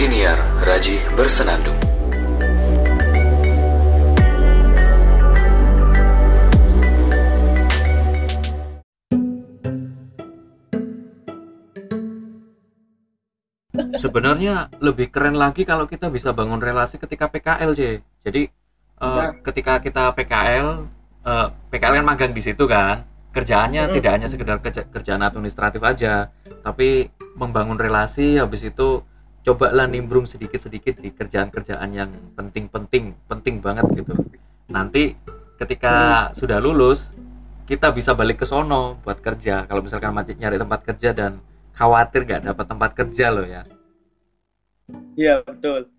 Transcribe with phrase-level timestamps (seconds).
[0.00, 1.76] Siniar Raji Bersenandung.
[13.92, 18.00] Sebenarnya lebih keren lagi kalau kita bisa bangun relasi ketika PKL, C.
[18.24, 18.48] Jadi
[18.96, 19.36] Ya.
[19.52, 20.88] ketika kita PKL,
[21.28, 23.04] eh, PKL kan magang di situ kan,
[23.36, 26.32] kerjaannya tidak hanya sekedar kerja- kerjaan administratif aja,
[26.64, 29.04] tapi membangun relasi habis itu
[29.50, 34.14] cobalah nimbrung sedikit-sedikit di kerjaan-kerjaan yang penting-penting, penting banget gitu.
[34.70, 35.18] Nanti
[35.58, 37.10] ketika sudah lulus,
[37.66, 39.66] kita bisa balik ke sono buat kerja.
[39.66, 41.42] Kalau misalkan mati nyari tempat kerja dan
[41.74, 43.66] khawatir nggak dapat tempat kerja loh ya.
[45.18, 45.90] Iya betul.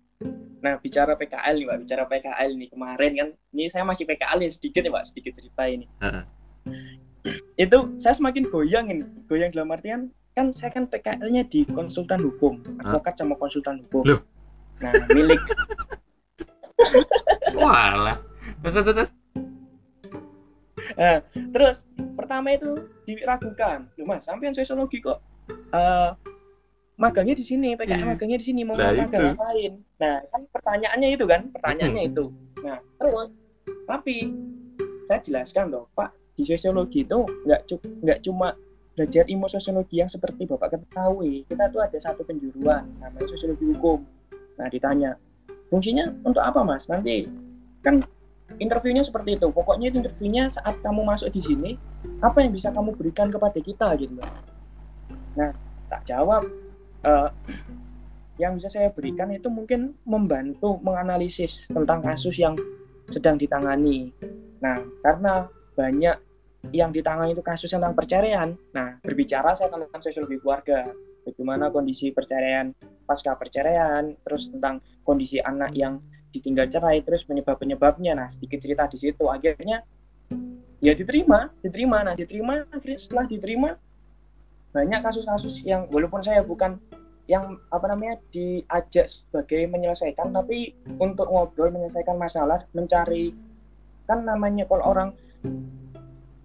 [0.64, 4.50] Nah bicara PKL nih Pak, bicara PKL nih kemarin kan, ini saya masih PKL ya
[4.52, 5.84] sedikit ya Pak, sedikit cerita ini.
[6.00, 6.24] Heeh.
[7.60, 12.56] Itu saya semakin goyang ini, goyang dalam artian kan saya kan PKL-nya di konsultan hukum,
[12.80, 14.02] advokat sama konsultan hukum.
[14.08, 14.20] Loh.
[14.80, 15.40] Nah milik
[17.54, 18.18] Walah.
[18.64, 19.10] Terus, terus, terus.
[20.92, 21.18] Nah,
[21.52, 21.76] terus
[22.18, 22.74] pertama itu
[23.06, 25.18] diragukan, loh mas, sampean sosiologi kok
[25.72, 26.10] eh,
[26.96, 28.06] magangnya di sini, PKL Iya.
[28.06, 29.28] magangnya di sini, mau Lah, magang itu.
[29.34, 29.72] ngapain?
[29.98, 32.12] Nah, kan pertanyaannya itu kan, pertanyaannya Mm-mm.
[32.12, 32.24] itu.
[32.62, 33.28] Nah, terus
[33.88, 34.16] tapi
[35.06, 37.60] saya jelaskan loh, Pak, di sosiologi itu nggak
[38.04, 38.54] nggak cuma
[38.92, 41.48] belajar ilmu sosiologi yang seperti Bapak ketahui.
[41.48, 44.04] Kita tuh ada satu penjuruan namanya sosiologi hukum.
[44.60, 45.16] Nah, ditanya,
[45.72, 46.86] fungsinya untuk apa, Mas?
[46.92, 47.24] Nanti
[47.80, 48.04] kan
[48.60, 49.48] interviewnya seperti itu.
[49.48, 51.70] Pokoknya itu interviewnya saat kamu masuk di sini,
[52.20, 54.20] apa yang bisa kamu berikan kepada kita gitu.
[55.36, 55.50] Nah,
[55.88, 56.44] tak jawab
[57.04, 57.28] eh,
[58.40, 62.56] yang bisa saya berikan itu mungkin membantu menganalisis tentang kasus yang
[63.08, 64.12] sedang ditangani.
[64.60, 66.16] Nah, karena banyak
[66.70, 68.54] yang ditangani itu kasus tentang perceraian.
[68.70, 70.86] Nah, berbicara saya tentang sosiologi keluarga,
[71.26, 72.70] bagaimana kondisi perceraian
[73.02, 75.98] pasca perceraian, terus tentang kondisi anak yang
[76.30, 78.14] ditinggal cerai, terus penyebab-penyebabnya.
[78.14, 79.26] Nah, sedikit cerita di situ.
[79.26, 79.82] Akhirnya
[80.78, 82.06] ya diterima, diterima.
[82.06, 83.70] Nah, diterima setelah diterima
[84.72, 86.80] banyak kasus-kasus yang walaupun saya bukan
[87.30, 93.30] yang apa namanya diajak sebagai menyelesaikan tapi untuk ngobrol menyelesaikan masalah mencari
[94.10, 95.08] kan namanya kalau orang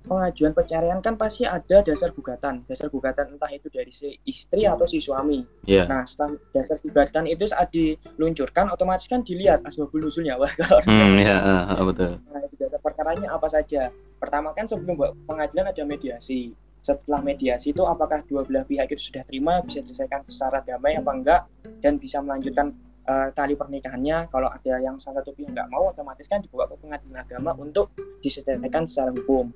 [0.07, 4.87] pengajuan perceraian kan pasti ada dasar gugatan dasar gugatan entah itu dari si istri atau
[4.87, 5.85] si suami Iya.
[5.85, 11.19] nah setelah dasar gugatan itu saat diluncurkan otomatis kan dilihat asbabul nuzulnya wah kalau Hmm,
[11.19, 11.35] ya,
[11.83, 12.15] betul.
[12.31, 13.91] Nah, itu dasar perkaranya apa saja?
[14.17, 14.95] Pertama kan sebelum
[15.27, 16.55] pengadilan ada mediasi.
[16.79, 21.11] Setelah mediasi itu apakah dua belah pihak itu sudah terima, bisa diselesaikan secara damai apa
[21.11, 21.41] enggak,
[21.83, 22.71] dan bisa melanjutkan
[23.03, 24.31] eh, tali pernikahannya.
[24.31, 27.91] Kalau ada yang salah satu pihak nggak mau, otomatis kan dibawa ke pengadilan agama untuk
[28.23, 29.51] diselesaikan secara hukum.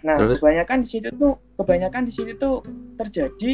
[0.00, 0.38] Nah, Terus?
[0.38, 2.64] kebanyakan di situ tuh, kebanyakan di situ tuh
[2.94, 3.52] terjadi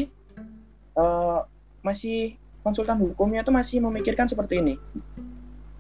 [0.93, 1.41] eh,
[1.81, 4.75] masih konsultan hukumnya tuh masih memikirkan seperti ini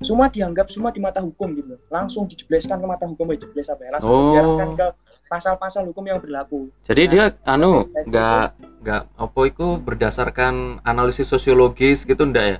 [0.00, 3.90] semua dianggap semua di mata hukum gitu langsung dijebleskan ke mata hukum dijebles apa ya
[3.92, 4.32] langsung Oh.
[4.32, 4.86] diarahkan ke
[5.28, 8.46] pasal-pasal hukum yang berlaku Jadi Nah, dia anu tes itu- nggak
[8.80, 12.58] nggak apa itu berdasarkan analisis sosiologis gitu ndak ya?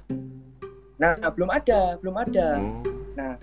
[1.01, 3.35] nah belum ada belum ada Oh.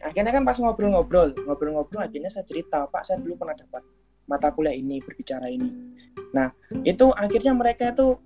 [0.00, 3.82] Akhirnya kan pas ngobrol-ngobrol ngobrol-ngobrol akhirnya saya cerita pak saya dulu pernah dapat
[4.24, 5.68] mata kuliah ini berbicara ini.
[6.32, 6.48] Nah
[6.84, 8.16] itu akhirnya mereka itu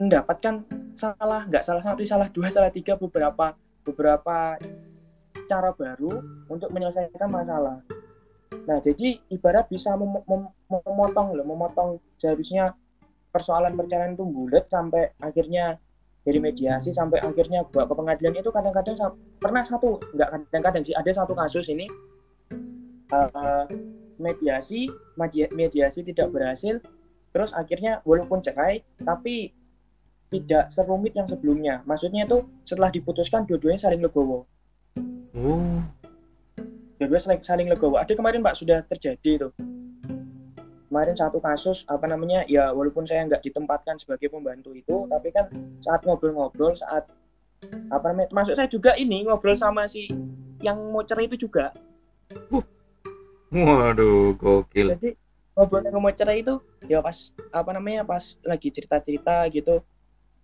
[0.00, 0.64] mendapatkan
[0.96, 3.52] salah nggak salah satu salah dua salah tiga beberapa
[3.84, 4.56] beberapa
[5.44, 7.84] cara baru untuk menyelesaikan masalah.
[8.64, 12.72] Nah jadi ibarat bisa mem- mem- memotong loh memotong seharusnya
[13.30, 15.78] persoalan perceraian itu bulat sampai akhirnya
[16.20, 18.96] dari mediasi sampai akhirnya bawa ke pengadilan itu kadang-kadang
[19.40, 21.88] pernah satu nggak kadang-kadang sih ada satu kasus ini
[23.12, 23.64] eh,
[24.20, 26.76] mediasi media- mediasi tidak berhasil
[27.32, 29.54] terus akhirnya walaupun cerai tapi
[30.30, 31.82] tidak serumit yang sebelumnya.
[31.82, 34.46] Maksudnya itu setelah diputuskan dua-duanya saling legowo.
[35.34, 35.82] Oh.
[37.02, 37.98] dua-duanya saling, saling legowo.
[37.98, 39.48] Ada kemarin pak sudah terjadi itu
[40.90, 45.46] kemarin satu kasus apa namanya ya walaupun saya nggak ditempatkan sebagai pembantu itu tapi kan
[45.78, 47.06] saat ngobrol-ngobrol saat
[47.94, 50.10] apa namanya termasuk saya juga ini ngobrol sama si
[50.60, 51.72] yang mau cerai itu juga.
[53.50, 54.94] Waduh, gokil.
[54.98, 55.10] jadi
[55.54, 56.58] ngobrol yang mau cerai itu
[56.90, 59.82] ya pas apa namanya pas lagi cerita-cerita gitu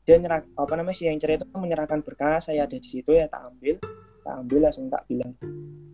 [0.07, 3.27] dia nyerah apa namanya si yang cerai itu menyerahkan berkas saya ada di situ ya
[3.27, 3.79] tak ambil
[4.27, 5.35] tak ambil langsung tak bilang.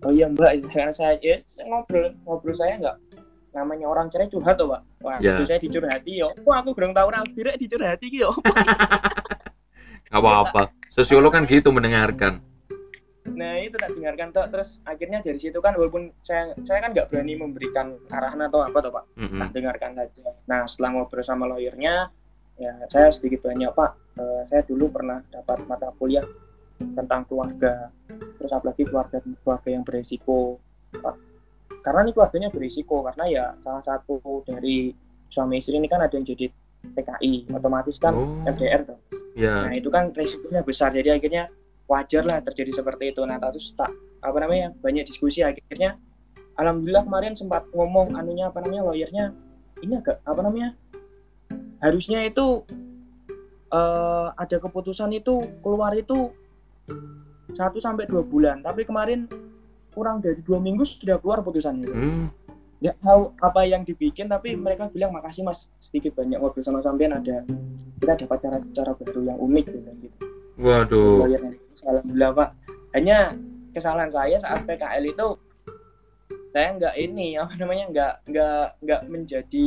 [0.03, 2.97] Oh iya mbak karena saya ya, saya ngobrol ngobrol saya nggak
[3.53, 5.37] namanya orang cerai curhat tuh pak wah Ya.
[5.37, 8.33] itu saya dicurhati yo wah aku kurang tahu rapi rek dicurhati yo
[10.13, 10.73] apa-apa.
[10.89, 12.41] Sosiolog kan gitu mendengarkan.
[13.23, 17.07] nah itu tak dengarkan tuh terus akhirnya dari situ kan walaupun saya saya kan nggak
[17.09, 19.41] berani memberikan arahan atau apa tuh pak Mm-mm.
[19.41, 20.27] tak dengarkan saja.
[20.45, 22.11] Nah setelah ngobrol sama lawyernya,
[22.59, 26.27] ya saya sedikit banyak Pak eh, saya dulu pernah dapat mata kuliah
[26.77, 27.89] tentang keluarga
[28.37, 30.59] terus apalagi keluarga keluarga yang beresiko
[30.93, 31.17] Pak.
[31.83, 34.95] Karena ini keluarganya berisiko karena ya salah satu dari
[35.29, 36.47] suami istri ini kan ada yang jadi
[36.83, 38.43] PKI otomatis kan Oh.
[38.47, 39.01] FDR dong.
[39.39, 41.51] ya Nah itu kan risikonya besar jadi akhirnya
[41.87, 43.23] wajar lah terjadi seperti itu.
[43.27, 43.91] Nah terus tak
[44.23, 45.99] apa namanya banyak diskusi akhirnya
[46.59, 49.25] alhamdulillah kemarin sempat ngomong anunya apa namanya lawyernya
[49.83, 50.79] ini agak apa namanya
[51.83, 52.63] harusnya itu
[53.73, 56.31] eh, ada keputusan itu keluar itu
[57.53, 59.27] satu sampai dua bulan tapi kemarin
[59.93, 61.89] kurang dari dua minggu sudah keluar putusannya.
[61.93, 62.27] Hmm,
[62.83, 65.71] nggak tahu apa yang dibikin tapi mereka bilang makasih mas.
[65.79, 67.47] Sedikit banyak ngobrol sama sampean ada
[68.03, 70.17] kita dapat cara cara baru yang unik gitu gitu.
[70.59, 71.29] Waduh.
[71.87, 72.49] Alhamdulillah pak.
[72.93, 73.39] Hanya
[73.71, 75.29] kesalahan saya saat PKL itu
[76.53, 79.67] saya nggak ini apa namanya nggak nggak nggak menjadi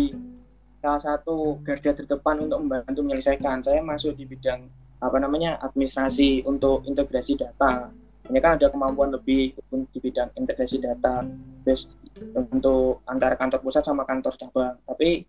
[0.83, 3.63] salah satu garda terdepan untuk membantu menyelesaikan.
[3.63, 4.69] Saya masuk di bidang
[4.99, 7.89] apa namanya administrasi untuk integrasi data
[8.29, 9.53] ini kan ada kemampuan lebih
[9.93, 11.21] di bidang integrasi data
[11.61, 11.85] terus
[12.33, 14.75] untuk antara kantor pusat sama kantor cabang.
[14.87, 15.21] Tapi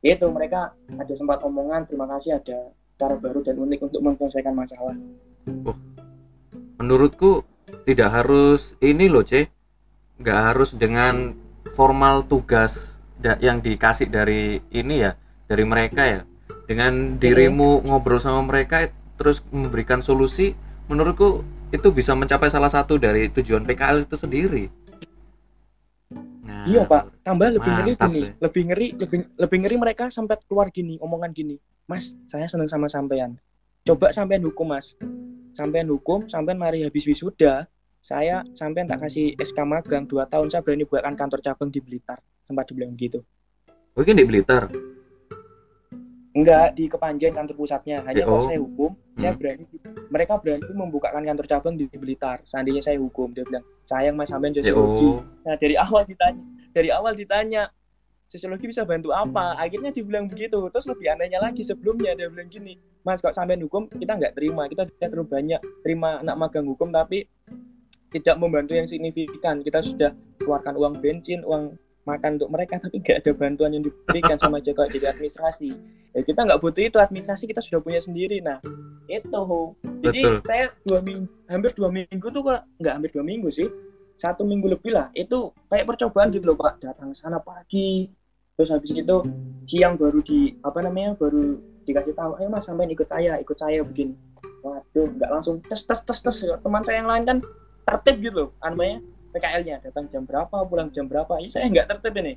[0.00, 4.96] itu mereka ada sempat omongan terima kasih ada cara baru dan unik untuk menyelesaikan masalah.
[6.80, 7.44] Menurutku
[7.84, 9.46] tidak harus ini loh C
[10.20, 11.32] nggak harus dengan
[11.72, 15.12] formal tugas yang dikasih dari ini ya
[15.46, 16.20] dari mereka ya.
[16.66, 18.88] Dengan dirimu ngobrol sama mereka
[19.20, 20.56] terus memberikan solusi
[20.88, 24.64] menurutku itu bisa mencapai salah satu dari tujuan PKL itu sendiri
[26.42, 28.30] nah, Iya pak, tambah lebih ngeri gini, ya.
[28.42, 31.56] lebih ngeri, lebih lebih ngeri mereka sampai keluar gini, omongan gini,
[31.86, 33.38] Mas, saya seneng sama sampean.
[33.86, 34.98] Coba sampean hukum Mas,
[35.56, 37.64] sampean hukum, sampean mari habis wisuda,
[38.02, 42.20] saya sampean tak kasih SK magang 2 tahun, saya berani buatkan kantor cabang di Blitar,
[42.44, 43.22] sempat dibilang gitu.
[43.96, 44.68] oh ini di Blitar
[46.30, 48.46] Enggak di Kepanjen kantor pusatnya, hanya Eh, kalau oh.
[48.46, 49.40] saya hukum, saya Hmm.
[49.42, 49.64] berani,
[50.14, 52.38] mereka berani membukakan kantor cabang di Blitar.
[52.46, 55.10] Seandainya saya hukum, dia bilang, sayang Mas sampean ya sosiologi.
[55.10, 57.62] oh Nah dari awal ditanya, dari awal ditanya
[58.30, 59.58] sosiologi bisa bantu apa?
[59.58, 60.70] Akhirnya dibilang begitu.
[60.70, 64.70] Terus lebih anehnya lagi sebelumnya dia bilang gini, Mas kok sampai hukum kita nggak terima,
[64.70, 67.26] kita tidak terlalu banyak terima anak magang hukum tapi
[68.14, 69.66] tidak membantu yang signifikan.
[69.66, 71.74] Kita sudah keluarkan uang bensin, uang
[72.08, 75.70] makan untuk mereka tapi nggak ada bantuan yang diberikan sama Joko jadi administrasi.
[76.16, 78.40] Ya kita nggak butuh itu administrasi kita sudah punya sendiri.
[78.40, 78.58] Nah
[79.10, 79.42] itu.
[80.00, 80.34] Jadi Betul.
[80.48, 83.68] saya dua minggu, hampir dua minggu tuh kok nggak hampir dua minggu sih
[84.20, 88.12] satu minggu lebih lah itu kayak percobaan gitu loh pak datang sana pagi
[88.54, 89.16] terus habis itu
[89.64, 91.56] siang baru di apa namanya baru
[91.88, 94.12] dikasih tahu ayo mas sampai ikut saya ikut saya begini
[94.60, 97.38] waduh nggak langsung tes tes tes tes teman saya yang lain kan
[97.88, 99.00] tertib gitu loh namanya
[99.30, 101.38] PKL-nya datang jam berapa pulang jam berapa.
[101.38, 102.34] Ini saya nggak tertib ini.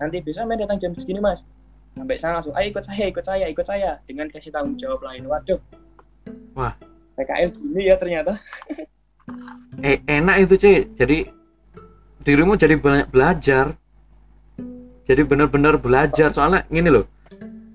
[0.00, 1.42] Nanti bisa main datang jam segini mas.
[1.94, 3.90] Sampai sana langsung ayo ikut saya ikut saya ikut saya.
[4.04, 5.24] Dengan kasih tanggung jawab lain.
[5.24, 5.60] Waduh.
[6.54, 6.74] Wah.
[7.14, 8.36] PKL gini ya ternyata.
[9.80, 11.24] Eh enak itu C jadi
[12.20, 13.72] dirimu jadi banyak belajar.
[15.08, 16.28] Jadi benar-benar belajar.
[16.28, 17.08] Soalnya gini loh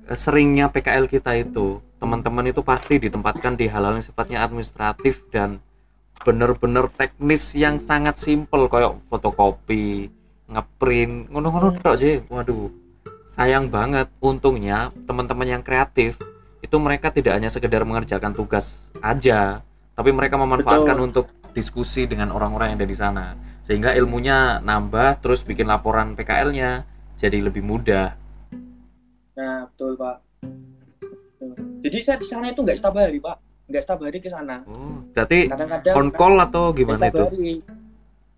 [0.05, 5.59] eh, seringnya PKL kita itu teman-teman itu pasti ditempatkan di hal-hal yang sifatnya administratif dan
[6.25, 10.11] bener-bener teknis yang sangat simpel kayak fotokopi
[10.49, 11.81] ngeprint ngono-ngono Hmm.
[11.83, 12.67] tok J waduh
[13.29, 16.19] sayang banget untungnya teman-teman yang kreatif
[16.59, 19.63] itu mereka tidak hanya sekedar mengerjakan tugas aja
[19.95, 21.07] tapi mereka memanfaatkan Betul.
[21.07, 23.25] untuk diskusi dengan orang-orang yang ada di sana
[23.63, 26.83] sehingga ilmunya nambah terus bikin laporan PKL-nya
[27.15, 28.19] jadi lebih mudah
[29.39, 30.17] Nah, betul Pak.
[31.79, 34.65] Jadi saya di sana itu nggak setiap hari Pak, nggak setiap hari ke sana.
[34.65, 37.55] oh, berarti Kadang-kadang on call atau nggak gimana itu hari.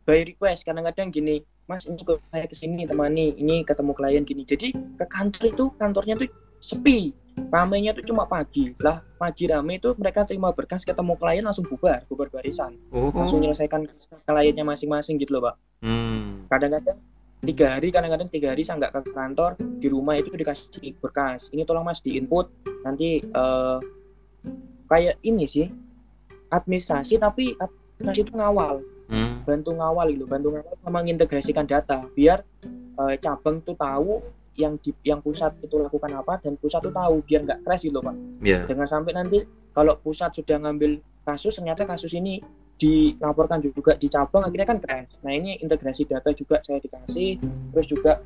[0.02, 4.44] By request, kadang-kadang gini, Mas ini kok saya ke sini temani, ini ketemu klien gini.
[4.44, 6.28] Jadi ke kantor itu kantornya tuh
[6.60, 7.14] sepi,
[7.54, 8.74] ramenya tuh cuma pagi.
[8.76, 13.42] Setelah pagi rame itu mereka terima berkas ketemu klien langsung bubar, bubar barisan, langsung oh
[13.46, 13.88] menyelesaikan
[14.26, 15.56] kliennya masing-masing gitu loh Pak.
[15.86, 16.50] hmm.
[16.50, 16.98] kadang-kadang
[17.42, 21.66] tiga hari kadang-kadang tiga hari saya nggak ke kantor di rumah itu dikasih berkas ini
[21.66, 22.54] tolong mas di input
[22.86, 23.78] nanti eh,
[24.92, 25.72] kayak ini sih
[26.52, 29.44] administrasi tapi administrasi itu ngawal Hmm.
[29.44, 32.48] bantu ngawal gitu bantu ngawal sama mengintegrasikan data biar
[32.96, 34.24] eh, cabang tuh tahu
[34.56, 38.00] yang di yang pusat itu lakukan apa dan pusat tuh tahu biar nggak crash gitu
[38.00, 39.44] pak ya jangan sampai nanti
[39.76, 42.40] kalau pusat sudah ngambil kasus ternyata kasus ini
[42.82, 45.22] dilaporkan juga di cabang akhirnya kan crash.
[45.22, 47.38] Nah ini integrasi data juga saya dikasih,
[47.70, 48.26] terus juga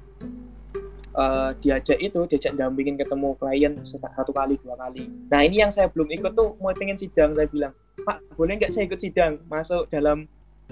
[1.16, 5.08] eh, diajak itu diajak dampingin ketemu klien satu kali dua kali.
[5.32, 8.72] Nah ini yang saya belum ikut tuh mau pengen sidang saya bilang Pak boleh nggak
[8.76, 10.28] saya ikut sidang masuk dalam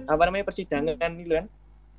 [0.10, 1.48] apa namanya persidangan gitu kan?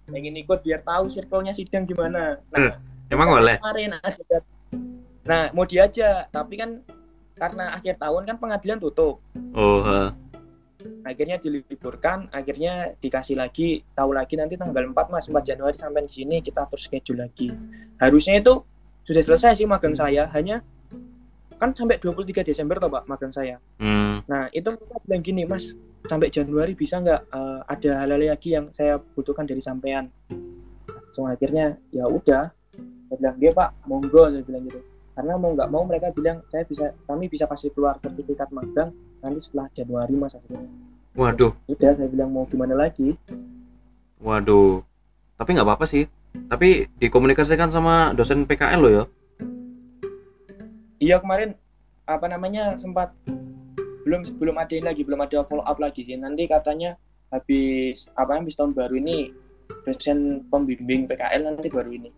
[0.05, 2.39] Pengen ikut biar tahu circle-nya sidang gimana.
[2.53, 2.77] Nah
[3.09, 4.41] emang boleh kemarin ada
[5.25, 6.85] Nah, mau diajak, tapi kan
[7.35, 9.19] karena akhir tahun kan pengadilan tutup
[9.55, 10.15] oh ha.
[11.05, 16.13] Akhirnya diliburkan akhirnya dikasih lagi tahu lagi nanti tanggal 4 mas 4 Januari sampai di
[16.25, 17.53] sini kita atur schedule lagi.
[18.01, 18.65] Harusnya itu
[19.05, 20.65] sudah selesai sih magang saya hanya
[21.61, 23.61] kan sampai 23 Desember toh pak magang saya.
[23.79, 24.25] Hmm.
[24.27, 25.77] nah itu mereka bilang gini mas
[26.09, 30.09] sampai Januari bisa nggak eh, ada hal-hal lagi yang saya butuhkan dari sampean?
[31.13, 32.51] So akhirnya ya udah
[33.13, 34.81] saya bilang dia pak monggo saya bilang gitu.
[35.15, 38.91] Karena mau nggak mau mereka bilang saya bisa kami bisa kasih keluar sertifikat magang
[39.23, 40.69] nanti setelah Januari mas akhirnya
[41.15, 41.55] waduh.
[41.71, 43.15] Udah saya bilang mau gimana lagi?
[44.19, 44.83] Waduh.
[45.39, 46.11] Tapi nggak apa-apa sih.
[46.51, 49.05] Tapi dikomunikasikan sama dosen PKL lo ya.
[50.99, 51.55] Iya kemarin
[52.05, 53.15] apa namanya sempat
[54.05, 56.19] belum belum ada ini lagi belum ada follow up lagi sih.
[56.19, 56.99] Nanti katanya
[57.31, 59.31] habis apa habis tahun baru ini
[59.87, 62.11] dosen pembimbing PKL nanti baru ini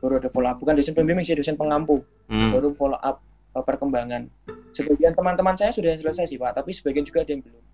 [0.00, 2.00] baru ada follow up bukan dosen pembimbing sih dosen pengampu.
[2.24, 2.56] Hmm.
[2.56, 3.20] baru follow up
[3.52, 4.30] uh, perkembangan.
[4.74, 7.64] Sebagian teman-teman saya sudah selesai sih pak tapi sebagian juga ada yang belum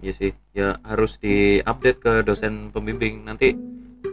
[0.00, 3.52] Iya sih, ya harus diupdate ke dosen pembimbing nanti.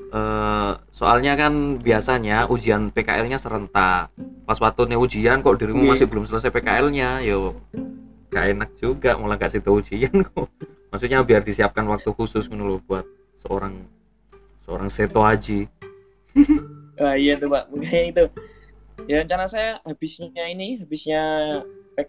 [0.07, 4.07] eh, soalnya kan biasanya ujian PKL-nya serentak.
[4.47, 5.91] Pas waktu nih ujian kok dirimu Iya.
[5.91, 7.59] masih belum selesai PKL-nya, yo
[8.31, 10.47] gak enak juga malah gak situ ujian kok.
[10.87, 13.03] Maksudnya biar disiapkan waktu khusus lho buat
[13.35, 13.83] seorang
[14.63, 15.67] seorang seto haji.
[16.97, 18.25] Ah iya tuh pak, makanya itu.
[19.05, 21.21] Ya rencana saya habisnya ini, habisnya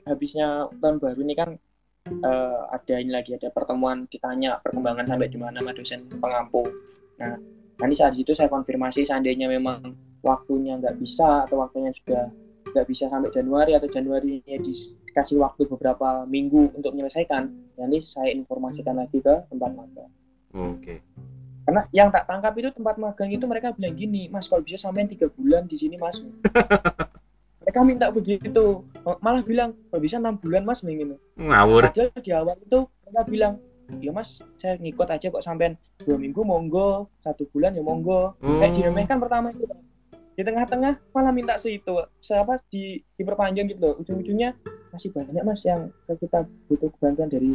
[0.07, 1.61] habisnya tahun baru ini kan
[2.11, 6.63] eh, ada ini lagi ada pertemuan ditanya perkembangan sampai di mana sama dosen pengampu.
[7.21, 7.37] Nah
[7.79, 12.27] nanti saat itu saya konfirmasi seandainya memang waktunya nggak bisa atau waktunya sudah
[12.75, 17.49] nggak bisa sampai Januari atau Januari dikasih waktu beberapa minggu untuk menyelesaikan,
[17.81, 20.13] nanti saya informasikan lagi ke tempat magang.
[20.53, 21.01] Oke.
[21.69, 25.09] Karena yang tak tangkap itu tempat magang itu mereka bilang gini, Mas kalau bisa sampai
[25.09, 26.21] tiga bulan di sini Mas.
[27.79, 28.83] mereka minta begitu,
[29.23, 31.15] malah bilang kalau bisa enam bulan Mas ingin.
[31.39, 31.87] Ngawur.
[31.95, 33.53] Padahal di awal itu mereka bilang,
[34.03, 38.35] ya Mas saya ngikut aja kok sampai dua minggu monggo, satu bulan ya monggo.
[38.43, 38.77] Kayak Oh.
[38.83, 39.63] diremehkan pertama itu.
[40.35, 43.95] Di tengah-tengah malah minta segitu, siapa di diperpanjang gitu loh.
[44.03, 44.55] Ujung-ujungnya
[44.91, 47.55] masih banyak Mas yang kita butuh bantuan dari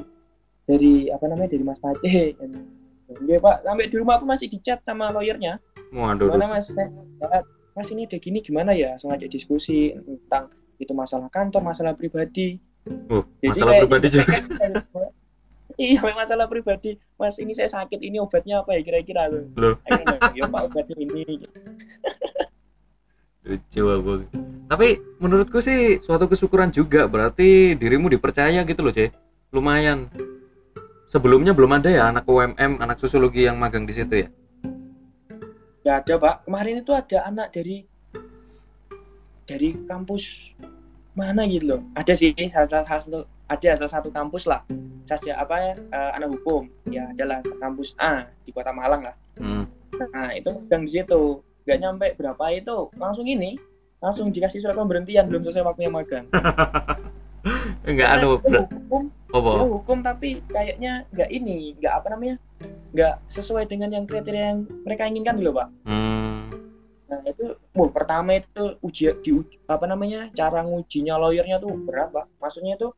[0.64, 2.36] dari apa namanya dari Mas Fatih.
[3.28, 5.60] Iya Pak, sampai di rumah aku masih dicat sama lawyernya.
[5.92, 6.32] Waduh.
[6.32, 6.72] Gimana Mas?
[6.72, 6.88] Saya,
[7.20, 7.40] "Ya,
[7.74, 8.94] mas ini udah gini gimana ya?
[8.96, 12.62] Langsung aja diskusi tentang itu masalah kantor, masalah pribadi.
[13.10, 14.34] Oh, Jadi masalah kayak pribadi gitu juga.
[14.60, 14.72] kan,
[15.74, 17.02] Iya, masalah pribadi.
[17.18, 19.50] Mas, ini saya sakit, ini obatnya apa ya kira-kira tuh?
[19.58, 19.76] Loh.
[20.38, 21.26] Ya Pak, obatnya ini.
[23.44, 23.84] Lucu.
[24.70, 24.88] Tapi
[25.20, 29.12] menurutku sih suatu kesyukuran juga berarti dirimu dipercaya gitu loh, C.
[29.52, 30.08] Lumayan.
[31.12, 34.28] Sebelumnya belum ada ya anak UMM, anak sosiologi yang magang di situ ya?
[35.84, 36.48] Ya ada Pak.
[36.48, 37.84] Kemarin itu ada anak dari
[39.44, 40.56] dari kampus
[41.12, 41.82] mana gitu loh.
[42.00, 44.64] Ada sih salah satu ada salah satu kampus lah.
[45.04, 46.72] Saja apa ya eh, anak hukum.
[46.88, 49.16] Ya adalah kampus A di Kota Malang lah.
[49.36, 49.68] Hmm.
[50.16, 51.44] Nah itu magang di situ.
[51.64, 53.56] Gak nyampe berapa itu langsung ini
[54.04, 56.28] langsung dikasih surat pemberhentian belum selesai waktunya magang.
[57.88, 62.36] Enggak anu hukum, itu hukum tapi kayaknya nggak ini, nggak apa namanya,
[62.94, 65.68] nggak sesuai dengan yang kriteria yang mereka inginkan loh pak.
[65.90, 66.54] Hmm.
[67.10, 69.32] Nah itu, wah pertama itu uji di
[69.66, 72.30] apa namanya cara ngujinya lawyernya tuh berat pak.
[72.38, 72.94] Maksudnya itu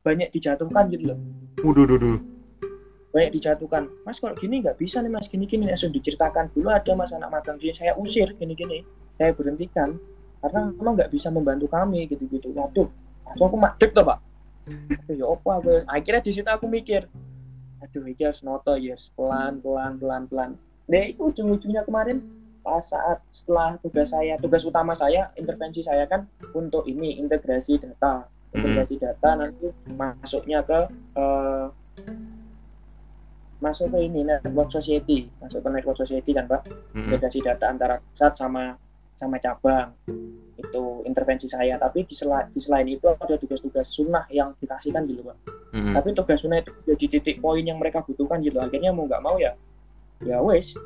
[0.00, 1.18] banyak dijatuhkan gitu loh,
[1.60, 2.18] Waduh, duh, duh.
[3.12, 3.92] banyak dijatuhkan.
[4.08, 7.28] Mas kalau gini nggak bisa nih mas, gini gini langsung diceritakan dulu ada mas anak
[7.28, 8.80] magang gini saya usir gini gini,
[9.20, 10.00] saya berhentikan
[10.40, 12.56] karena memang nggak bisa membantu kami gitu gitu.
[12.56, 12.88] Waduh,
[13.28, 14.18] langsung aku madep tuh pak.
[14.68, 15.70] Aduh, ya apa aku?
[15.88, 17.08] Akhirnya di situ aku mikir,
[17.80, 20.50] aduh ini harus noto ya harus pelan pelan pelan pelan.
[20.88, 22.20] Nah itu ujung ujungnya kemarin
[22.60, 28.28] pas saat setelah tugas saya tugas utama saya intervensi saya kan untuk ini integrasi data.
[28.52, 30.78] Integrasi data nanti masuknya ke
[31.16, 31.66] eh,
[33.58, 35.28] masuk ke ini network society.
[35.40, 36.66] Masuk ke network society kan pak?
[36.92, 37.08] Hmm.
[37.08, 38.74] integrasi data antara pusat sama
[39.18, 39.92] sama cabang
[41.08, 41.80] intervensi saya.
[41.80, 45.36] Tapi di, sela- di selain itu ada tugas-tugas sunnah yang dikasihkan gitu pak.
[45.68, 45.92] Hmm.
[45.92, 48.60] tapi tugas sunnah itu jadi titik poin yang mereka butuhkan gitu.
[48.60, 49.56] Akhirnya mau nggak mau ya
[50.22, 50.76] ya wes.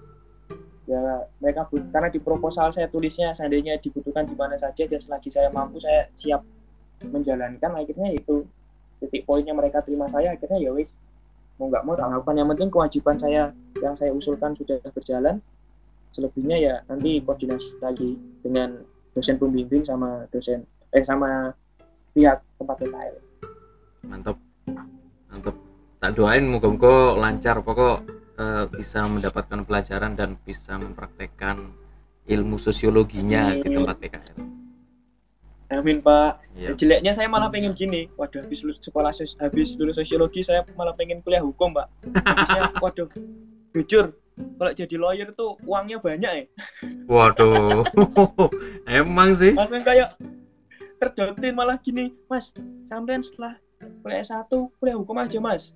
[0.87, 0.99] Ya
[1.39, 5.51] mereka but- karena di proposal saya tulisnya seandainya dibutuhkan di mana saja dan selagi saya
[5.51, 6.43] mampu saya siap
[7.03, 7.79] menjalankan.
[7.79, 8.47] Akhirnya itu
[9.03, 10.35] titik poin yang mereka terima saya.
[10.35, 10.91] Akhirnya ya wes
[11.59, 12.35] mau nggak mau tak lakukan.
[12.39, 13.43] Yang penting kewajiban saya
[13.79, 15.39] yang saya usulkan sudah berjalan.
[16.13, 21.53] Selebihnya ya nanti koordinasi lagi dengan dosen pembimbing sama dosen eh sama
[22.13, 23.17] pihak tempat PKL
[24.03, 24.37] Mantap.
[25.31, 25.55] Mantap.
[25.97, 28.03] Tak doain moga-moga lancar pokok
[28.35, 31.71] eh, bisa mendapatkan pelajaran dan bisa mempraktekkan
[32.27, 33.77] ilmu sosiologinya di Amin.
[33.79, 34.39] tempat PKL.
[35.73, 36.77] amin pak Iya.
[36.77, 39.09] jeleknya saya malah pengen gini waduh habis lulus sekolah
[39.41, 43.09] habis lulus sosiologi saya malah pengen kuliah hukum pak habisnya waduh
[43.73, 44.13] jujur
[44.59, 46.45] kalau jadi lawyer tuh uangnya banyak ya
[47.11, 47.83] Waduh.
[48.89, 49.53] Emang sih.
[49.57, 50.17] langsung kayak
[51.03, 52.55] terdoktrin malah gini mas
[52.87, 53.59] sampean setelah
[54.07, 54.47] kuliah S1
[54.79, 55.75] kuliah hukum aja mas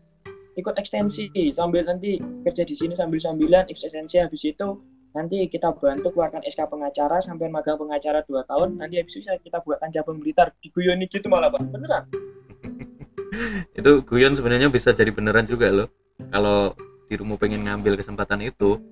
[0.54, 4.78] ikut ekstensi sambil nanti kerja di sini sambil sambilan ikut ekstensi habis itu
[5.12, 9.58] nanti kita bantu keluarkan SK pengacara sampai magang pengacara 2 tahun nanti habis itu kita
[9.64, 12.04] buatkan cabang blitar diguyoni gitu malah pak beneran
[13.78, 15.88] Itu guyon sebenarnya bisa jadi beneran juga loh.
[16.32, 16.72] Kalau
[17.06, 18.82] dirimu pengen ngambil kesempatan itu,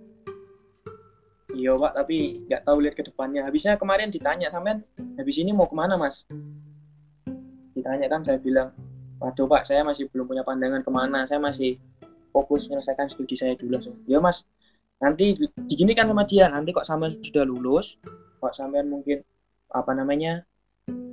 [1.55, 3.47] iya pak tapi nggak tahu lihat ke depannya.
[3.47, 4.83] Habisnya kemarin ditanya sampean
[5.19, 6.27] habis ini mau ke mana mas?
[7.75, 8.75] Ditanya kan saya bilang
[9.23, 11.27] waduh pak saya masih belum punya pandangan ke mana.
[11.27, 11.79] Saya masih
[12.35, 14.43] fokus menyelesaikan studi saya dulu langsung ya mas
[14.99, 16.51] nanti di- diginikan sama dia.
[16.51, 17.99] Nanti kok sampean sudah lulus
[18.39, 19.23] kok sampean mungkin
[19.71, 20.43] apa namanya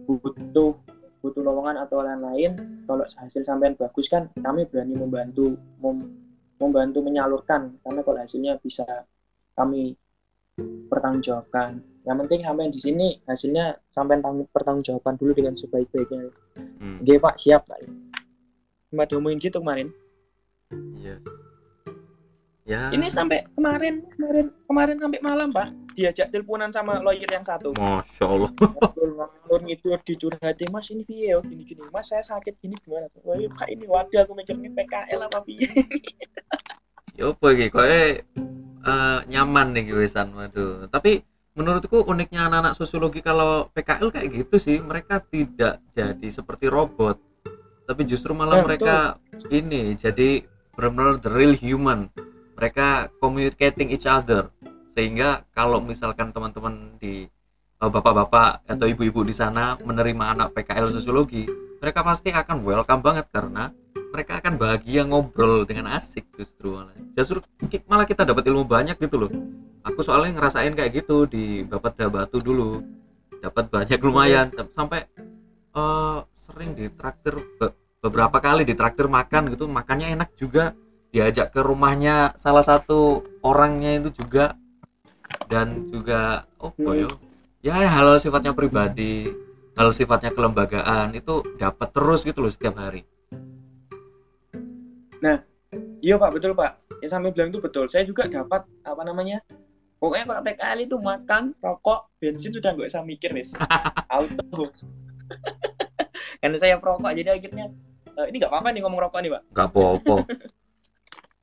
[0.06, 0.78] butuh
[1.22, 2.58] butuh lowongan atau lain-lain
[2.90, 6.31] kalau hasil sampean bagus kan kami berani membantu mem-
[6.62, 8.86] membantu menyalurkan karena kalau hasilnya bisa
[9.58, 9.98] kami
[10.88, 11.82] pertanggungjawabkan.
[12.06, 16.30] Yang penting sampean di sini hasilnya tanggung pertanggungjawaban dulu dengan sebaik-baiknya.
[16.58, 17.82] Hmm, Oke pak siap pak.
[18.94, 19.90] Mbak diomongin gitu kemarin.
[21.02, 21.18] Iya.
[22.62, 22.94] Ya.
[22.94, 28.26] ini sampai kemarin kemarin kemarin sampai malam pak diajak teleponan sama lawyer yang satu Masya
[28.26, 28.50] Allah.
[28.52, 33.50] ngobrol itu dicurhatin mas ini piye yo gini gini mas saya sakit gini gimana iya
[33.52, 35.68] pak ini waduh aku mikirnya PKL apa piye
[37.16, 37.48] Ya apa?
[37.54, 38.24] Kok eh
[39.28, 40.32] nyaman nih wisan.
[40.34, 40.88] Waduh.
[40.88, 41.22] Tapi
[41.54, 47.20] menurutku uniknya anak-anak sosiologi kalau PKL kayak gitu sih, mereka tidak jadi seperti robot.
[47.86, 48.96] Tapi justru malah Nah, mereka
[49.52, 52.08] ini jadi benar-benar the real human.
[52.56, 54.48] Mereka communicating each other.
[54.92, 57.28] Sehingga kalau misalkan teman-teman di
[57.82, 61.48] eh, bapak-bapak atau ibu-ibu di sana menerima anak PKL sosiologi,
[61.80, 63.72] mereka pasti akan welcome banget karena
[64.12, 66.94] mereka akan bahagia ngobrol dengan asik justru malah.
[67.16, 67.40] Justru
[67.88, 69.32] malah kita dapat ilmu banyak gitu loh.
[69.88, 72.84] Aku soalnya ngerasain kayak gitu di Bapak Batu dulu.
[73.42, 74.52] Dapat banyak lumayan.
[74.54, 75.08] Sam- sampai
[75.74, 79.66] eh, sering ditraktir be- beberapa kali ditraktir makan gitu.
[79.66, 80.76] Makannya enak juga.
[81.12, 84.56] Diajak ke rumahnya salah satu orangnya itu juga
[85.48, 87.06] dan juga oh Hmm.
[87.06, 87.10] yo
[87.62, 89.30] ya hal sifatnya pribadi
[89.78, 93.06] hal sifatnya kelembagaan itu dapat terus gitu loh setiap hari
[96.02, 99.40] iya pak betul pak yang sampai bilang itu betul saya juga dapat apa namanya
[100.02, 103.54] pokoknya kalau PKL itu makan rokok bensin sudah nggak usah mikir wis
[104.14, 104.74] auto
[106.42, 107.70] karena saya perokok jadi akhirnya
[108.18, 110.16] eh, ini nggak apa-apa nih ngomong rokok nih pak Gak apa-apa.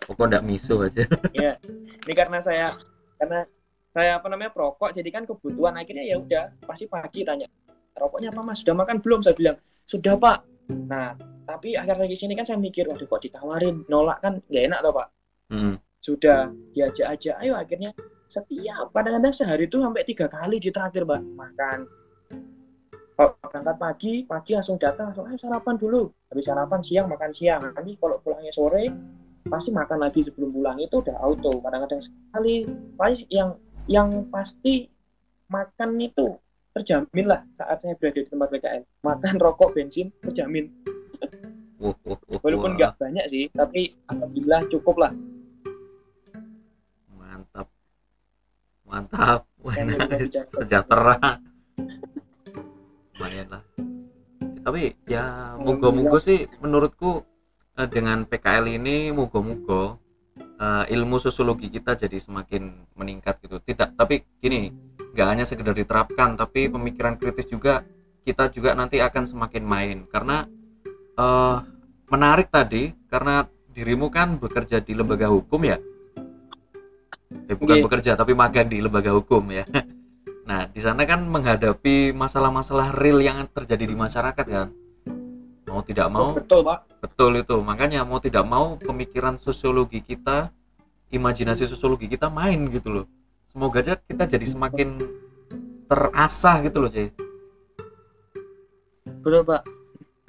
[0.09, 1.05] Pokok ndak misu aja.
[1.37, 1.61] Iya.
[2.09, 2.73] Ini karena saya
[3.21, 3.45] karena
[3.93, 7.49] saya apa namanya perokok jadi kan kebutuhan akhirnya ya udah pasti pagi tanya
[7.99, 8.63] rokoknya apa mas?
[8.63, 9.21] Sudah makan belum?
[9.27, 10.47] Saya bilang sudah pak.
[10.71, 13.83] Nah tapi akhir-akhir sini kan saya mikir waduh kok ditawarin?
[13.91, 15.09] Nolak kan nggak enak toh pak.
[15.49, 15.77] Hmm.
[15.99, 17.43] sudah diajak aja.
[17.43, 17.91] Ayo akhirnya
[18.31, 21.21] setiap kadang-kadang sehari itu sampai tiga kali ditraktir mbak.
[21.35, 21.79] Makan.
[23.19, 26.07] Kalau berangkat pagi pagi langsung datang langsung ayo sarapan dulu.
[26.31, 27.61] Habis sarapan siang makan siang.
[27.75, 28.95] Nanti kalau pulangnya sore
[29.49, 30.79] pasti makan lagi sebelum pulang.
[30.79, 32.69] Itu udah auto kadang-kadang sekali.
[32.95, 34.87] Paling yang yang pasti
[35.49, 36.37] makan itu
[36.77, 40.69] terjamin lah saat saya berada di tempat PKL makan rokok bensin terjamin
[42.45, 45.13] walaupun nggak banyak sih tapi alhamdulillah cukup lah
[47.39, 47.69] mantap.
[48.89, 49.41] Mantap.
[50.59, 51.39] Sejahtera.
[53.15, 53.63] Lumayan lah.
[54.59, 57.25] Tapi ya moga-moga sih menurutku
[57.79, 59.97] eh, dengan PKL ini moga-moga
[60.59, 63.63] eh, ilmu sosiologi kita jadi semakin meningkat gitu.
[63.63, 64.69] Tidak, tapi gini,
[65.15, 67.83] nggak hanya sekedar diterapkan, tapi pemikiran kritis juga
[68.27, 70.45] kita juga nanti akan semakin main karena
[71.19, 71.57] eh,
[72.11, 75.79] menarik tadi karena dirimu kan bekerja di lembaga hukum ya.
[77.49, 77.85] Eh, bukan Iya.
[77.85, 79.65] bekerja tapi magang di lembaga hukum ya.
[80.49, 84.73] Nah, di sana kan menghadapi masalah-masalah real yang terjadi di masyarakat kan.
[85.69, 87.57] Mau tidak mau, betul pak betul itu.
[87.61, 90.49] Makanya mau tidak mau pemikiran sosiologi kita,
[91.13, 93.07] imajinasi sosiologi kita main gitu loh.
[93.53, 94.99] Semoga aja kita jadi semakin
[95.89, 97.13] terasah gitu loh, Cey.
[99.29, 99.63] betul pak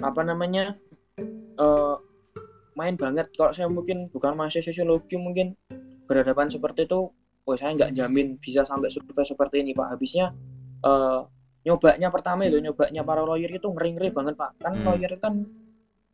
[0.04, 0.76] apa namanya
[1.60, 1.96] eh
[2.76, 5.56] main banget kalau saya mungkin bukan mahasiswa sosiologi mungkin
[6.08, 7.12] berhadapan seperti itu
[7.48, 10.36] oh saya nggak jamin bisa sampai survei seperti ini pak habisnya
[10.84, 11.22] eh
[11.66, 14.56] nyobanya pertama itu nyobanya para lawyer itu ngeri-ngeri banget pak.
[14.60, 14.86] Kan Hmm.
[14.88, 15.34] lawyer kan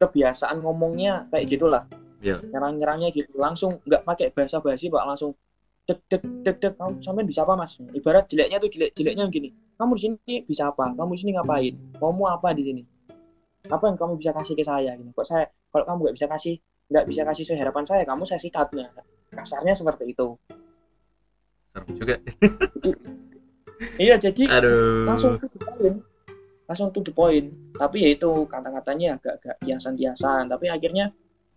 [0.01, 1.83] kebiasaan ngomongnya kayak gitulah.
[2.25, 2.41] Iya.
[2.41, 3.37] nyerang-nyerangnya gitu.
[3.37, 5.03] Langsung nggak pakai bahasa basi pak.
[5.05, 5.37] Langsung
[5.85, 7.77] dek dek dek dek kamu sampai bisa apa mas?
[7.77, 9.53] Ibarat jeleknya tuh jelek jeleknya gini.
[9.77, 10.89] Kamu di sini bisa apa?
[10.97, 11.73] Kamu di sini ngapain?
[12.01, 12.81] Mau apa di sini?
[13.69, 14.97] Apa yang kamu bisa kasih ke saya?
[14.97, 15.13] Gitu.
[15.13, 16.55] Kok saya kalau kamu nggak bisa kasih
[16.85, 18.89] nggak bisa kasih sesuai harapan saya kamu saya sikatnya
[19.29, 20.27] kasarnya seperti itu.
[21.73, 22.15] Serem juga.
[23.99, 25.07] iya jadi Aduh.
[25.07, 25.97] langsung to the point
[26.65, 30.47] langsung to the point tapi ya itu kata-katanya agak-agak hiasan-hiasan.
[30.47, 31.11] Tapi akhirnya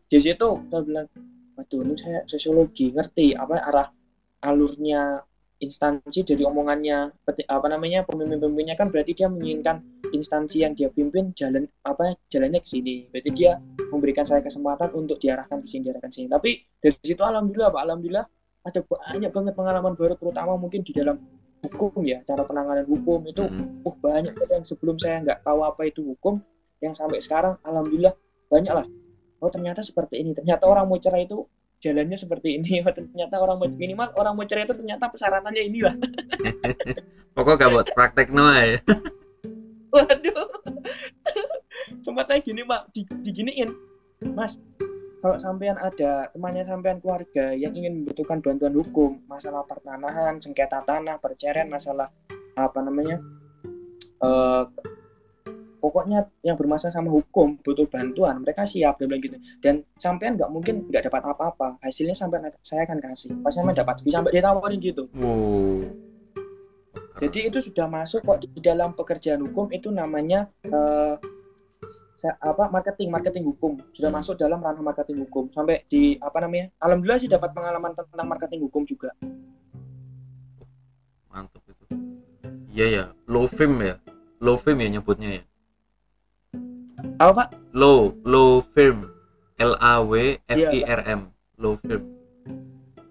[0.08, 1.06] di situ saya bilang
[1.54, 3.88] waduh ini saya sosiologi ngerti apa arah
[4.42, 5.22] alurnya
[5.58, 7.14] instansi dari omongannya.
[7.48, 12.68] Apa namanya pemimpin-pemimpinnya kan berarti dia menginginkan instansi yang dia pimpin jalan apa jalannya ke
[12.68, 13.06] sini.
[13.10, 13.58] Berarti dia
[13.90, 16.28] memberikan saya kesempatan untuk diarahkan ke sini diarahkan ke sini.
[16.30, 16.50] Tapi
[16.82, 18.26] dari situ alhamdulillah pak alhamdulillah
[18.66, 21.16] ada banyak banget pengalaman baru terutama mungkin di dalam
[21.58, 23.86] hukum ya cara penanganan hukum itu Mm-mm.
[23.86, 26.38] uh banyak yang sebelum saya nggak tahu apa itu hukum
[26.78, 28.14] yang sampai sekarang alhamdulillah
[28.46, 28.86] banyak lah
[29.42, 30.34] oh ternyata seperti ini.
[30.34, 31.46] Ternyata orang mau cerai itu
[31.78, 32.82] jalannya seperti ini.
[32.86, 35.94] Oh, ternyata orang mau minimal orang mau cerai itu ternyata persyaratannya inilah.
[37.34, 38.78] Pokok gak buat praktek no ya.
[39.94, 40.46] waduh.
[42.02, 43.70] Sempat saya gini pak di, diginiin.
[44.34, 44.58] Mas
[45.18, 51.18] kalau sampean ada temannya sampean keluarga yang ingin membutuhkan bantuan hukum masalah pertanahan sengketa tanah
[51.18, 52.10] perceraian masalah
[52.54, 53.18] apa namanya
[54.18, 54.64] eh
[55.78, 59.38] pokoknya yang bermasalah sama hukum butuh bantuan mereka siap dia bilang gitu.
[59.62, 61.78] Dan sampean nggak mungkin nggak dapat apa-apa.
[61.80, 63.30] Hasilnya sampean saya akan kasih.
[63.40, 65.06] Pas sampean dapat fee sampai ditawarin gitu.
[65.14, 65.86] Wow.
[67.18, 71.18] jadi itu sudah masuk kok di dalam pekerjaan hukum itu namanya sa-
[72.18, 77.22] apa marketing marketing hukum sudah masuk dalam ranah marketing hukum sampai di apa namanya alhamdulillah
[77.22, 79.14] sih dapat pengalaman tentang marketing hukum juga
[81.38, 81.84] mantap itu.
[82.74, 84.02] Iya ya, low firm ya.
[84.42, 85.44] Low firm ya nyebutnya ya.
[87.22, 89.06] apa pak Low, low firm.
[89.58, 91.20] L A W F I R M.
[91.58, 92.02] Low firm.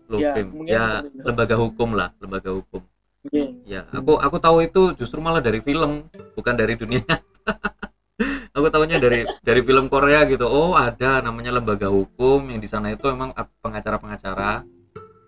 [0.07, 2.83] Low Ya, mungkin Ya, lembaga hukum lah, lembaga hukum.
[3.27, 3.43] Oke.
[3.67, 7.23] Ya, aku aku tahu itu justru malah dari film, bukan dari dunia nyata.
[8.57, 10.49] aku tahunya dari dari film Korea gitu.
[10.49, 13.29] Oh, ada namanya lembaga hukum yang di sana itu memang
[13.61, 14.65] pengacara-pengacara.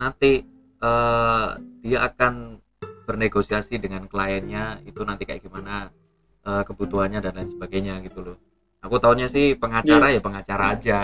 [0.01, 0.41] Nanti
[0.81, 1.47] eh,
[1.85, 2.57] dia akan
[3.05, 5.93] bernegosiasi dengan kliennya itu nanti kayak gimana
[6.41, 8.37] eh, kebutuhannya dan lain sebagainya gitu loh.
[8.81, 10.99] Aku tahunya sih pengacara ya pengacara aja.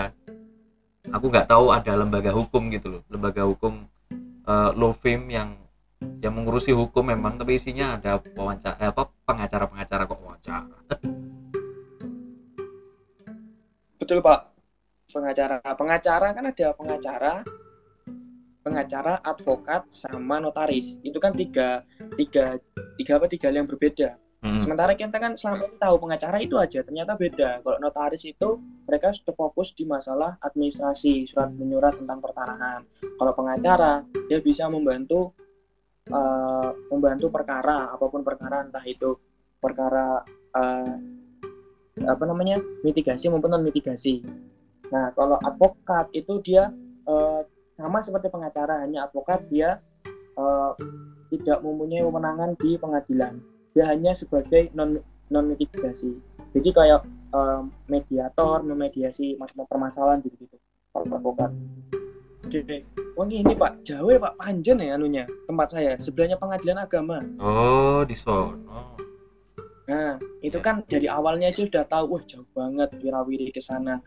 [1.06, 3.86] Aku nggak tahu ada lembaga hukum gitu loh, lembaga hukum
[4.42, 5.54] eh, law firm yang
[6.20, 10.66] yang mengurusi hukum memang tapi isinya ada wawancara eh, apa pengacara-pengacara kok wawancara.
[14.06, 14.54] Betul pak
[15.10, 17.34] pengacara pengacara kan ada pengacara
[18.62, 21.82] pengacara advokat sama notaris itu kan tiga
[22.14, 22.54] tiga
[22.94, 24.14] tiga apa tiga hal yang berbeda
[24.46, 24.62] Hmm.
[24.62, 27.64] Sementara kita kan selama ini tahu pengacara itu aja, ternyata beda.
[27.66, 32.86] Kalau notaris itu mereka sudah fokus di masalah administrasi, surat menyurat tentang pertanahan.
[33.16, 35.34] Kalau pengacara dia bisa membantu
[36.06, 39.18] eh, membantu perkara apa pun perkara entah itu
[39.58, 41.15] perkara eh,
[42.04, 44.20] apa namanya mitigasi maupun non mitigasi.
[44.92, 46.68] Nah kalau advokat itu dia
[47.08, 47.40] eh,
[47.76, 49.80] sama seperti pengacara hanya advokat dia
[50.36, 50.72] eh,
[51.32, 53.40] tidak mempunyai kewenangan di pengadilan.
[53.72, 55.00] Dia hanya sebagai non
[55.32, 57.00] non mitigasi jadi kayak
[57.36, 60.56] em, mediator memediasi masalah permasalahan gitu gitu
[60.88, 61.52] kalau advokat.
[62.46, 62.62] Oke,
[63.18, 64.32] wah ini pak jauh ya pak.
[64.40, 65.92] Panjen ya anunya tempat saya.
[66.00, 67.20] Sebelahnya pengadilan agama.
[67.36, 68.96] Oh, di sono.
[69.86, 74.02] Nah itu kan dari awalnya aja udah tahu wah jauh banget wirawiri ke sana.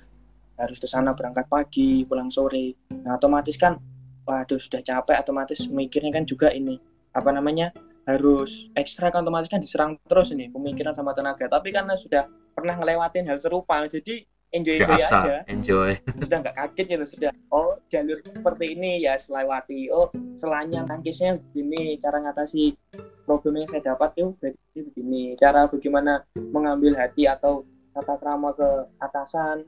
[0.60, 2.76] Harus ke sana berangkat pagi pulang sore.
[2.92, 3.80] Nah otomatis kan
[4.28, 6.78] waduh sudah capek otomatis mikirnya kan juga ini
[7.18, 7.74] apa namanya
[8.06, 11.50] harus ekstra kan otomatis kan diserang terus ini pemikiran sama tenaga.
[11.50, 15.92] Tapi karena sudah pernah ngelewatin hal serupa jadi enjoy enjoy aja enjoy.
[16.26, 20.10] sudah nggak kaget gitu sudah oh jalur seperti ini ya selewati oh
[20.42, 22.74] selanya tangkisnya begini cara ngatasi
[23.30, 27.62] problem yang saya dapat tuh berarti begini cara bagaimana mengambil hati atau
[27.94, 28.70] tata krama ke
[29.02, 29.66] atasan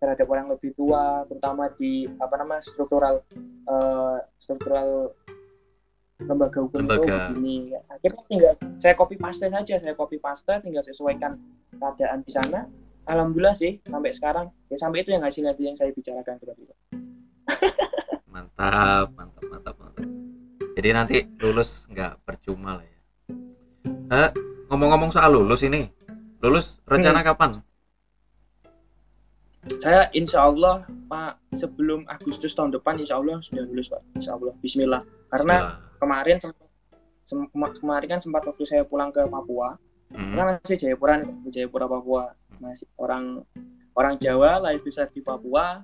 [0.00, 3.20] terhadap orang lebih tua terutama di apa nama struktural
[3.68, 5.12] eh, struktural
[6.20, 7.16] lembaga hukum itu Lembaga.
[7.32, 7.56] begini
[7.88, 11.40] akhirnya tinggal saya copy paste saja saya copy paste tinggal sesuaikan
[11.76, 12.68] keadaan di sana
[13.04, 16.78] alhamdulillah sih sampai sekarang ya sampai itu yang hasilnya yang saya bicarakan Pak.
[18.26, 20.06] Mantap, mantap, mantap, mantap.
[20.78, 22.98] Jadi nanti lulus nggak percuma lah ya.
[24.10, 24.30] Eh,
[24.66, 25.86] ngomong-ngomong soal lulus ini,
[26.38, 27.62] lulus rencana kapan?
[29.76, 34.56] saya insya Allah Pak sebelum Agustus tahun depan insya Allah sudah lulus Pak insya Allah
[34.58, 35.98] Bismillah karena Bismillah.
[36.00, 36.56] kemarin sem-
[37.52, 39.76] kema- kemarin kan sempat waktu saya pulang ke Papua
[40.10, 40.32] Hmm.
[40.34, 43.42] karena masih Jayapura Jayapura Papua masih orang
[43.96, 45.80] orang Jawa lahir besar di Papua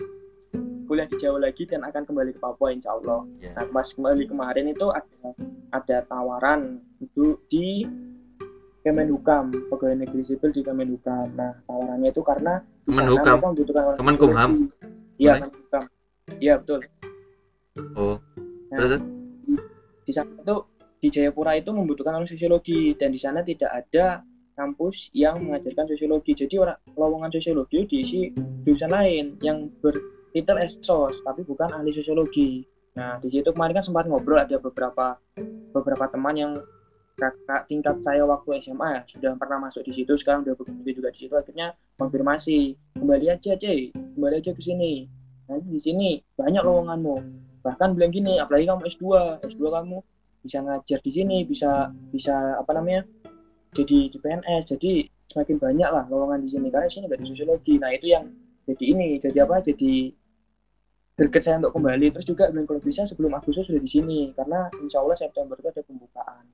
[0.87, 3.27] kuliah di Jawa lagi dan akan kembali ke Papua insya Allah.
[3.43, 3.53] Ya.
[3.59, 5.29] nah pas kembali kemarin itu ada
[5.75, 7.85] ada tawaran itu di
[8.87, 11.35] Kemenhukam pegawai negeri sipil di Kemenhukam.
[11.35, 14.51] Nah tawarannya itu karena di sana mereka membutuhkan orang Kemenkumham?
[15.19, 15.33] iya?
[15.43, 15.85] Kemenhukam.
[16.39, 16.81] Iya betul.
[17.99, 18.17] Oh.
[18.71, 19.03] Nah, terus
[20.07, 20.57] di sana itu
[21.03, 24.23] di Jayapura itu membutuhkan orang sosiologi dan di sana tidak ada
[24.57, 26.33] kampus yang mengajarkan sosiologi.
[26.33, 28.33] Jadi orang lowongan sosiologi diisi
[28.64, 32.64] jurusan lain yang bertitel esos tapi bukan ahli sosiologi.
[32.97, 35.21] Nah di situ kemarin kan sempat ngobrol ada beberapa
[35.77, 36.53] beberapa teman yang
[37.16, 41.09] kakak tingkat saya waktu SMA ya sudah pernah masuk di situ sekarang udah bekerja juga
[41.12, 45.05] di situ akhirnya konfirmasi kembali aja C kembali aja ke sini.
[45.47, 47.16] Nanti di sini banyak lowonganmu.
[47.62, 49.05] Bahkan bilang gini apalagi kamu S2
[49.45, 49.99] S2 kamu
[50.47, 53.03] bisa ngajar di sini bisa bisa apa namanya
[53.77, 54.93] jadi di PNS jadi
[55.29, 56.73] semakin banyak lah lowongan di sini.
[56.73, 57.75] Karena di sini nggak ada sosiologi.
[57.77, 58.25] Nah itu yang
[58.65, 59.61] jadi ini jadi apa?
[59.61, 59.93] Jadi
[61.17, 62.07] greget saya untuk kembali.
[62.17, 64.21] Terus juga kalau bisa sebelum Agustus sudah di sini.
[64.33, 66.45] Karena insya Allah September itu ada pembukaan.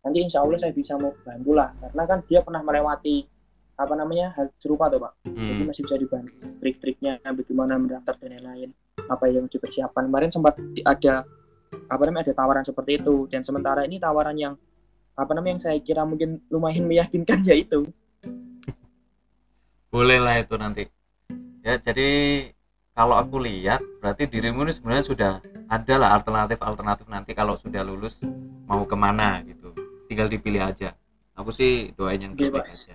[0.00, 1.68] Nanti insya Allah saya bisa mau bantu lah.
[1.76, 3.28] Karena kan dia pernah melewati
[3.80, 5.12] apa namanya hal serupa tuh pak.
[5.24, 8.70] Jadi hmm, masih bisa dibantu trik-triknya bagaimana mendaftar dan lain-lain.
[9.08, 10.08] Apa yang dipersiapkan.
[10.08, 11.24] Kemarin sempat di- ada
[11.70, 13.28] apa namanya ada tawaran seperti itu.
[13.28, 14.56] Dan sementara ini tawaran yang
[15.18, 17.86] apa namanya yang saya kira mungkin lumayan meyakinkan yaitu
[19.90, 20.86] boleh lah itu nanti.
[21.66, 22.08] Ya jadi
[22.94, 25.32] kalau aku lihat berarti dirimu ini sebenarnya sudah
[25.66, 28.22] ada lah alternatif alternatif nanti kalau sudah lulus
[28.70, 29.74] mau ke mana gitu.
[30.06, 30.94] Tinggal dipilih aja.
[31.34, 32.94] Aku sih doain yang terbaik aja.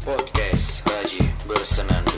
[0.00, 2.15] Podcast Raji Bersenandung.